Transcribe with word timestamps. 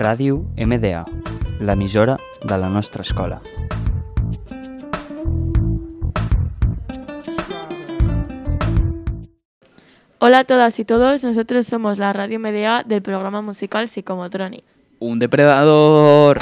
Ràdio 0.00 0.46
MDA, 0.56 1.04
l'emissora 1.60 2.14
de 2.42 2.56
la 2.56 2.70
nostra 2.72 3.02
escola. 3.02 3.42
Hola 10.20 10.38
a 10.38 10.44
todas 10.44 10.78
y 10.78 10.86
todos, 10.86 11.22
nosotros 11.22 11.66
somos 11.66 11.98
la 11.98 12.14
Radio 12.14 12.40
MDA 12.40 12.82
del 12.84 13.02
programa 13.02 13.42
musical 13.42 13.88
Psicomotronic. 13.88 14.64
Un 15.00 15.18
depredador. 15.18 16.38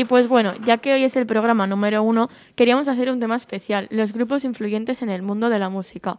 Y 0.00 0.06
pues 0.06 0.28
bueno, 0.28 0.54
ya 0.64 0.78
que 0.78 0.94
hoy 0.94 1.04
es 1.04 1.14
el 1.16 1.26
programa 1.26 1.66
número 1.66 2.02
uno, 2.02 2.30
queríamos 2.54 2.88
hacer 2.88 3.10
un 3.10 3.20
tema 3.20 3.36
especial, 3.36 3.86
los 3.90 4.14
grupos 4.14 4.46
influyentes 4.46 5.02
en 5.02 5.10
el 5.10 5.20
mundo 5.20 5.50
de 5.50 5.58
la 5.58 5.68
música. 5.68 6.16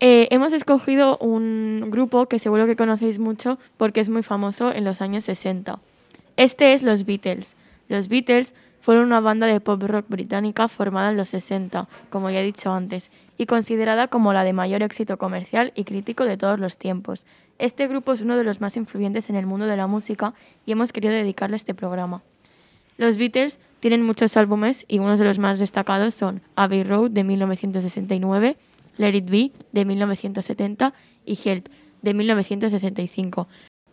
Eh, 0.00 0.28
hemos 0.30 0.52
escogido 0.52 1.16
un 1.16 1.86
grupo 1.88 2.26
que 2.26 2.38
seguro 2.38 2.66
que 2.66 2.76
conocéis 2.76 3.18
mucho 3.18 3.58
porque 3.78 4.00
es 4.02 4.10
muy 4.10 4.22
famoso 4.22 4.70
en 4.70 4.84
los 4.84 5.00
años 5.00 5.24
60. 5.24 5.78
Este 6.36 6.74
es 6.74 6.82
los 6.82 7.06
Beatles. 7.06 7.54
Los 7.88 8.08
Beatles 8.08 8.54
fueron 8.82 9.06
una 9.06 9.20
banda 9.20 9.46
de 9.46 9.60
pop 9.60 9.82
rock 9.82 10.04
británica 10.10 10.68
formada 10.68 11.08
en 11.08 11.16
los 11.16 11.30
60, 11.30 11.88
como 12.10 12.28
ya 12.28 12.42
he 12.42 12.44
dicho 12.44 12.70
antes, 12.70 13.10
y 13.38 13.46
considerada 13.46 14.08
como 14.08 14.34
la 14.34 14.44
de 14.44 14.52
mayor 14.52 14.82
éxito 14.82 15.16
comercial 15.16 15.72
y 15.74 15.84
crítico 15.84 16.26
de 16.26 16.36
todos 16.36 16.60
los 16.60 16.76
tiempos. 16.76 17.24
Este 17.58 17.88
grupo 17.88 18.12
es 18.12 18.20
uno 18.20 18.36
de 18.36 18.44
los 18.44 18.60
más 18.60 18.76
influyentes 18.76 19.30
en 19.30 19.36
el 19.36 19.46
mundo 19.46 19.64
de 19.64 19.78
la 19.78 19.86
música 19.86 20.34
y 20.66 20.72
hemos 20.72 20.92
querido 20.92 21.14
dedicarle 21.14 21.56
este 21.56 21.72
programa. 21.72 22.20
Los 23.00 23.16
Beatles 23.16 23.58
tienen 23.80 24.02
muchos 24.02 24.36
álbumes 24.36 24.84
y 24.86 24.98
unos 24.98 25.18
de 25.18 25.24
los 25.24 25.38
más 25.38 25.58
destacados 25.58 26.12
son 26.14 26.42
Abbey 26.54 26.82
Road 26.84 27.10
de 27.12 27.24
1969, 27.24 28.58
Let 28.98 29.14
It 29.16 29.30
Be 29.30 29.52
de 29.72 29.84
1970 29.86 30.92
y 31.24 31.38
Help 31.42 31.68
de 32.02 32.12
1965. 32.12 33.48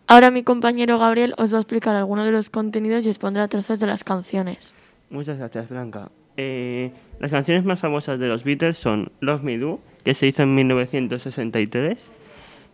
Ahora 0.08 0.30
mi 0.30 0.42
compañero 0.42 0.98
Gabriel 0.98 1.32
os 1.38 1.54
va 1.54 1.56
a 1.56 1.60
explicar 1.62 1.96
algunos 1.96 2.26
de 2.26 2.32
los 2.32 2.50
contenidos 2.50 3.06
y 3.06 3.08
os 3.08 3.18
pondrá 3.18 3.48
trozos 3.48 3.80
de 3.80 3.86
las 3.86 4.04
canciones. 4.04 4.74
Muchas 5.08 5.38
gracias, 5.38 5.70
Blanca. 5.70 6.10
Eh, 6.36 6.92
las 7.18 7.30
canciones 7.30 7.64
más 7.64 7.80
famosas 7.80 8.20
de 8.20 8.28
los 8.28 8.44
Beatles 8.44 8.76
son 8.76 9.10
Love 9.20 9.42
Me 9.42 9.56
Do, 9.56 9.80
que 10.04 10.12
se 10.12 10.26
hizo 10.26 10.42
en 10.42 10.54
1963, 10.54 11.98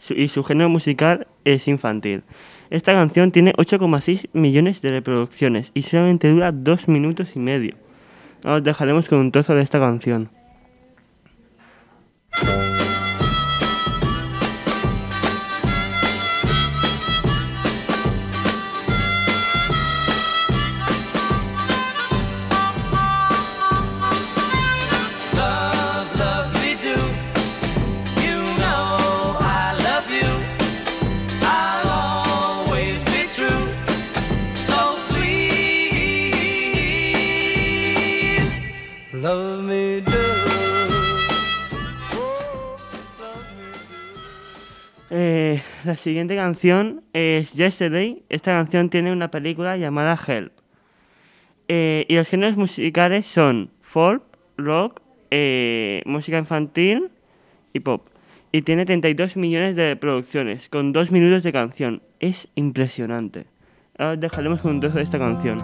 su- 0.01 0.15
y 0.15 0.27
su 0.27 0.43
género 0.43 0.69
musical 0.69 1.29
es 1.45 1.69
infantil. 1.69 2.25
Esta 2.71 2.93
canción 2.93 3.31
tiene 3.31 3.53
8,6 3.53 4.29
millones 4.33 4.81
de 4.81 4.91
reproducciones 4.91 5.71
y 5.75 5.83
solamente 5.83 6.31
dura 6.31 6.53
dos 6.53 6.89
minutos 6.89 7.37
y 7.37 7.39
medio. 7.39 7.75
Ahora 8.43 8.59
os 8.59 8.65
dejaremos 8.65 9.09
con 9.09 9.19
un 9.19 9.33
trozo 9.33 9.55
de 9.55 9.63
esta 9.63 9.79
canción. 9.79 10.29
Eh, 45.11 45.63
la 45.85 45.97
siguiente 45.97 46.37
canción 46.37 47.03
es 47.13 47.53
Yesterday. 47.53 48.23
Esta 48.29 48.53
canción 48.53 48.91
tiene 48.91 49.13
una 49.13 49.31
película 49.31 49.77
llamada 49.77 50.19
Help. 50.27 50.53
Eh, 51.69 52.05
y 52.09 52.15
los 52.17 52.29
géneros 52.29 52.57
musicales 52.57 53.27
son 53.27 53.71
folk, 53.81 54.23
rock, 54.57 55.01
eh, 55.31 56.03
música 56.07 56.39
infantil 56.39 57.11
y 57.73 57.81
pop. 57.81 58.09
Y 58.53 58.63
tiene 58.63 58.87
32 58.87 59.37
millones 59.37 59.75
de 59.75 59.91
reproducciones, 59.91 60.69
con 60.69 60.93
dos 60.93 61.11
minutos 61.11 61.43
de 61.43 61.53
canción. 61.53 62.03
Es 62.21 62.49
impresionante. 62.55 63.47
Ahora 63.99 64.13
os 64.13 64.21
dejaremos 64.21 64.65
un 64.65 64.81
trozo 64.81 64.99
de 64.99 65.03
esta 65.03 65.19
canción. 65.19 65.59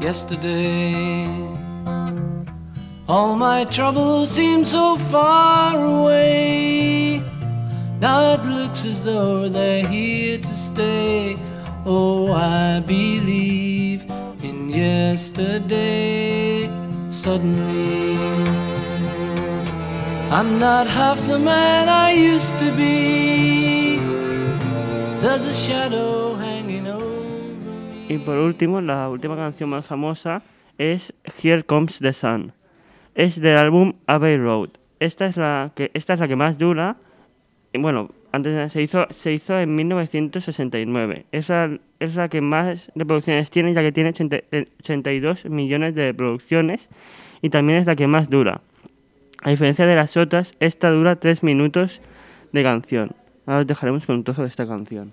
Yesterday, 0.00 1.48
all 3.08 3.36
my 3.36 3.64
troubles 3.64 4.30
seem 4.30 4.64
so 4.64 4.96
far 4.96 5.76
away. 5.84 7.22
Now 8.00 8.34
it 8.34 8.44
looks 8.44 8.84
as 8.84 9.04
though 9.04 9.48
they're 9.48 9.86
here 9.86 10.38
to 10.38 10.54
stay. 10.54 11.36
Oh, 11.86 12.32
I 12.32 12.80
believe 12.80 14.04
in 14.42 14.70
yesterday. 14.70 16.68
Suddenly, 17.10 18.16
I'm 20.30 20.58
not 20.58 20.86
half 20.86 21.20
the 21.26 21.38
man 21.38 21.88
I 21.88 22.12
used 22.12 22.58
to 22.58 22.72
be. 22.72 23.98
There's 25.20 25.46
a 25.46 25.54
shadow 25.54 26.34
hanging 26.34 26.86
over 26.86 27.04
me. 27.04 28.06
Y 28.08 28.18
por 28.18 28.38
último, 28.38 28.80
la 28.80 29.08
última 29.08 29.36
canción 29.36 29.70
más 29.70 29.86
famosa 29.86 30.42
es 30.78 31.12
Here 31.40 31.62
Comes 31.62 31.98
the 31.98 32.12
Sun. 32.12 32.52
Es 33.14 33.40
del 33.40 33.56
álbum 33.56 33.94
Abbey 34.06 34.36
Road. 34.36 34.70
Esta 35.00 35.26
es 35.26 35.36
la 35.36 35.72
que, 35.74 35.90
esta 35.94 36.14
es 36.14 36.20
la 36.20 36.28
que 36.28 36.36
más 36.36 36.58
dura. 36.58 36.96
Bueno, 37.72 38.10
antes 38.32 38.72
se 38.72 38.82
hizo, 38.82 39.06
se 39.10 39.32
hizo 39.32 39.58
en 39.58 39.74
1969. 39.74 41.26
Es 41.30 41.48
la, 41.48 41.78
es 42.00 42.16
la 42.16 42.28
que 42.28 42.40
más 42.40 42.90
reproducciones 42.94 43.50
tiene, 43.50 43.72
ya 43.74 43.82
que 43.82 43.92
tiene 43.92 44.10
80 44.10 44.36
eh, 44.50 44.68
82 44.80 45.44
millones 45.46 45.94
de 45.94 46.06
reproducciones. 46.06 46.88
Y 47.42 47.50
también 47.50 47.78
es 47.78 47.86
la 47.86 47.94
que 47.94 48.06
más 48.06 48.30
dura. 48.30 48.60
A 49.42 49.50
diferencia 49.50 49.86
de 49.86 49.94
las 49.94 50.16
otras, 50.16 50.54
esta 50.58 50.90
dura 50.90 51.16
3 51.16 51.42
minutos 51.42 52.00
de 52.52 52.62
canción. 52.62 53.12
Ahora 53.46 53.60
os 53.60 53.66
dejaremos 53.66 54.06
con 54.06 54.16
un 54.16 54.24
de 54.24 54.46
esta 54.46 54.66
canción. 54.66 55.12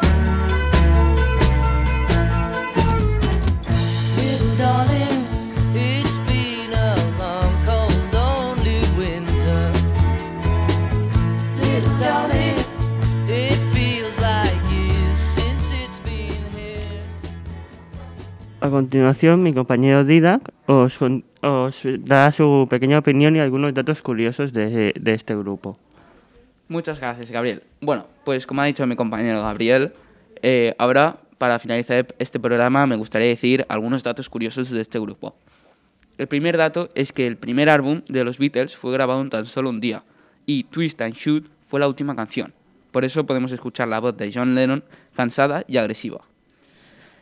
A 18.61 18.69
continuación, 18.69 19.41
mi 19.41 19.55
compañero 19.55 20.03
Didac 20.03 20.53
os, 20.67 20.99
os 21.01 21.81
dará 22.05 22.31
su 22.31 22.67
pequeña 22.69 22.99
opinión 22.99 23.35
y 23.35 23.39
algunos 23.39 23.73
datos 23.73 24.03
curiosos 24.03 24.53
de, 24.53 24.93
de 24.93 25.13
este 25.15 25.35
grupo. 25.35 25.79
Muchas 26.67 26.99
gracias, 26.99 27.31
Gabriel. 27.31 27.63
Bueno, 27.81 28.05
pues 28.23 28.45
como 28.45 28.61
ha 28.61 28.65
dicho 28.65 28.85
mi 28.85 28.95
compañero 28.95 29.41
Gabriel, 29.41 29.93
eh, 30.43 30.75
ahora, 30.77 31.17
para 31.39 31.57
finalizar 31.57 32.05
este 32.19 32.39
programa, 32.39 32.85
me 32.85 32.97
gustaría 32.97 33.29
decir 33.29 33.65
algunos 33.67 34.03
datos 34.03 34.29
curiosos 34.29 34.69
de 34.69 34.79
este 34.79 34.99
grupo. 34.99 35.35
El 36.19 36.27
primer 36.27 36.55
dato 36.55 36.89
es 36.93 37.11
que 37.11 37.25
el 37.25 37.37
primer 37.37 37.67
álbum 37.67 38.03
de 38.09 38.23
los 38.23 38.37
Beatles 38.37 38.75
fue 38.77 38.93
grabado 38.93 39.21
en 39.21 39.31
tan 39.31 39.47
solo 39.47 39.71
un 39.71 39.81
día, 39.81 40.03
y 40.45 40.65
Twist 40.65 41.01
and 41.01 41.15
Shoot 41.15 41.49
fue 41.65 41.79
la 41.79 41.87
última 41.87 42.15
canción. 42.15 42.53
Por 42.91 43.05
eso 43.05 43.25
podemos 43.25 43.51
escuchar 43.51 43.87
la 43.87 43.99
voz 43.99 44.15
de 44.17 44.31
John 44.31 44.53
Lennon 44.53 44.83
cansada 45.15 45.63
y 45.67 45.77
agresiva. 45.77 46.21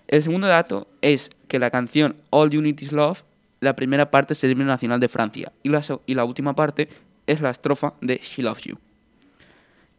El 0.10 0.24
segundo 0.24 0.48
dato 0.48 0.88
es 1.04 1.30
que 1.48 1.60
la 1.60 1.70
canción 1.70 2.16
All 2.32 2.50
You 2.50 2.64
Is 2.64 2.92
Love, 2.92 3.22
la 3.60 3.76
primera 3.76 4.10
parte 4.10 4.34
es 4.34 4.44
el 4.44 4.50
himno 4.50 4.66
nacional 4.66 5.00
de 5.00 5.08
Francia 5.08 5.52
y 5.62 5.70
la, 5.70 5.86
y 6.08 6.16
la 6.16 6.26
última 6.26 6.56
parte 6.56 6.90
es 7.28 7.42
la 7.42 7.52
estrofa 7.52 7.94
de 8.02 8.18
She 8.18 8.42
Loves 8.42 8.64
You. 8.64 8.80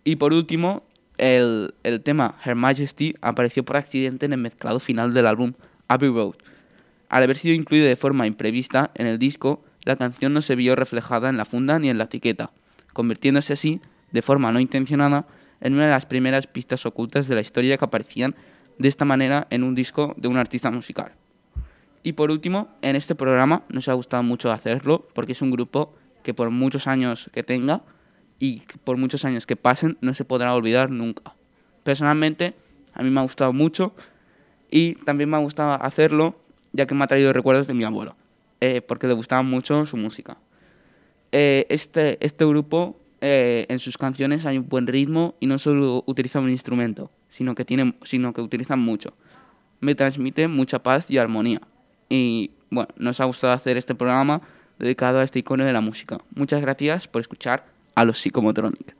Y 0.03 0.17
por 0.17 0.33
último, 0.33 0.83
el, 1.17 1.75
el 1.85 2.01
tema 2.01 2.35
Her 2.45 2.57
Majesty 2.57 3.15
apareció 3.21 3.65
por 3.65 3.77
accidente 3.77 4.27
en 4.27 4.33
el 4.33 4.41
mezclado 4.41 4.81
final 4.81 5.15
del 5.15 5.29
álbum 5.29 5.53
Abbey 5.87 6.09
Road. 6.09 6.35
Al 7.09 7.23
haber 7.23 7.37
sido 7.37 7.55
incluido 7.55 7.87
de 7.87 7.95
forma 7.95 8.27
imprevista 8.27 8.91
en 8.97 9.07
el 9.07 9.21
disco, 9.21 9.63
la 9.85 9.95
canción 9.95 10.33
no 10.33 10.43
se 10.43 10.57
vio 10.57 10.75
reflejada 10.75 11.29
en 11.29 11.37
la 11.37 11.45
funda 11.45 11.79
ni 11.79 11.89
en 11.89 11.99
la 11.99 12.05
etiqueta. 12.05 12.51
convirtiéndose 12.95 13.53
así, 13.53 13.81
de 14.11 14.23
forma 14.23 14.51
no 14.51 14.59
intencionada, 14.59 15.27
en 15.61 15.75
una 15.75 15.85
de 15.85 15.93
las 15.93 16.07
primeras 16.07 16.49
pistas 16.49 16.85
ocultas 16.85 17.29
de 17.29 17.37
la 17.37 17.43
historia 17.43 17.79
que 17.79 17.85
aparecían 17.85 18.35
de 18.81 18.89
esta 18.89 19.05
manera 19.05 19.47
en 19.51 19.63
un 19.63 19.75
disco 19.75 20.15
de 20.17 20.27
un 20.27 20.39
artista 20.39 20.71
musical. 20.71 21.13
Y 22.03 22.15
por 22.15 22.31
último, 22.31 22.69
en 22.81 22.97
este 22.97 23.15
programa 23.15 23.63
nos 23.69 23.89
ha 23.89 23.93
gustado 23.93 24.23
mucho 24.23 24.51
hacerlo 24.51 25.07
porque 25.15 25.33
es 25.33 25.43
un 25.43 25.51
grupo 25.51 25.95
que 26.23 26.33
por 26.33 26.49
muchos 26.51 26.87
años 26.87 27.31
que 27.35 27.43
tenga 27.43 27.83
y 28.39 28.63
por 28.85 28.97
muchos 28.97 29.27
años 29.27 29.45
que 29.45 29.55
pasen 29.55 29.99
no 30.01 30.15
se 30.15 30.25
podrá 30.25 30.55
olvidar 30.55 30.91
nunca. 30.91 31.35
Personalmente, 31.85 32.55
a 32.95 33.03
mí 33.03 33.11
me 33.11 33.21
ha 33.21 33.23
gustado 33.23 33.53
mucho 33.53 33.93
y 34.71 34.95
también 34.95 35.29
me 35.29 35.37
ha 35.37 35.41
gustado 35.41 35.75
hacerlo 35.75 36.41
ya 36.73 36.87
que 36.87 36.95
me 36.95 37.05
ha 37.05 37.07
traído 37.07 37.35
recuerdos 37.35 37.67
de 37.67 37.75
mi 37.75 37.85
abuelo, 37.85 38.17
eh, 38.63 38.81
porque 38.81 39.07
le 39.07 39.13
gustaba 39.13 39.43
mucho 39.43 39.85
su 39.85 39.99
música. 39.99 40.39
Eh, 41.33 41.67
este, 41.69 42.25
este 42.25 42.47
grupo, 42.47 42.97
eh, 43.21 43.67
en 43.69 43.79
sus 43.79 43.99
canciones 43.99 44.47
hay 44.47 44.57
un 44.57 44.71
buen 44.71 44.87
ritmo 44.87 45.35
y 45.39 45.47
no 45.47 45.59
solo 45.59 46.03
utiliza 46.07 46.41
un 46.41 46.49
instrumento, 46.49 47.11
sino 47.31 47.55
que, 47.55 47.65
tiene, 47.65 47.95
sino 48.03 48.33
que 48.33 48.43
utilizan 48.43 48.79
mucho. 48.81 49.15
Me 49.81 49.95
transmite 49.95 50.47
mucha 50.49 50.83
paz 50.83 51.11
y 51.11 51.17
armonía. 51.19 51.63
Y 52.09 52.51
bueno, 52.71 52.89
nos 52.97 53.21
ha 53.21 53.25
gustado 53.25 53.55
hacer 53.55 53.77
este 53.79 53.95
programa 53.95 54.43
dedicado 54.79 55.21
a 55.21 55.25
este 55.25 55.39
icono 55.39 55.65
de 55.65 55.73
la 55.73 55.81
música. 55.81 56.19
Muchas 56.35 56.61
gracias 56.61 57.09
por 57.09 57.21
escuchar 57.21 57.65
a 57.95 58.05
los 58.05 58.19
Psicomotronic. 58.19 59.00